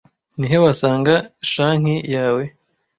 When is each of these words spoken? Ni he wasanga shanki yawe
Ni 0.37 0.45
he 0.51 0.57
wasanga 0.63 1.15
shanki 1.51 1.95
yawe 2.15 2.43